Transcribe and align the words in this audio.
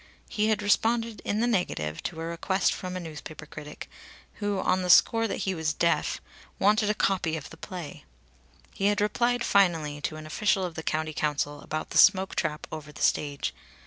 He 0.27 0.47
had 0.47 0.63
responded 0.63 1.21
in 1.23 1.41
the 1.41 1.45
negative 1.45 2.01
to 2.05 2.19
a 2.21 2.25
request 2.25 2.73
from 2.73 2.97
a 2.97 2.99
newspaper 2.99 3.45
critic 3.45 3.87
who, 4.37 4.57
on 4.59 4.81
the 4.81 4.89
score 4.89 5.27
that 5.27 5.41
he 5.45 5.53
was 5.53 5.73
deaf, 5.75 6.19
wanted 6.57 6.89
a 6.89 6.95
copy 6.95 7.37
of 7.37 7.51
the 7.51 7.57
play. 7.57 8.03
He 8.73 8.87
had 8.87 8.99
replied 8.99 9.43
finally 9.43 10.01
to 10.01 10.15
an 10.15 10.25
official 10.25 10.65
of 10.65 10.73
the 10.73 10.81
County 10.81 11.13
Council 11.13 11.61
about 11.61 11.91
the 11.91 11.99
smoke 11.99 12.33
trap 12.33 12.65
over 12.71 12.91
the 12.91 13.03
stage. 13.03 13.53